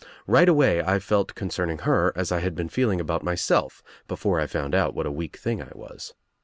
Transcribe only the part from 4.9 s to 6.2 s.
what a weak thing I was.